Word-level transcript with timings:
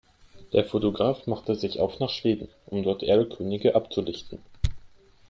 Der 0.53 0.65
Fotograf 0.65 1.27
machte 1.27 1.53
sich 1.53 1.79
auf 1.79 1.99
nach 1.99 2.09
Schweden, 2.09 2.47
um 2.65 2.81
dort 2.81 3.03
Erlkönige 3.03 3.75
abzulichten. 3.75 4.39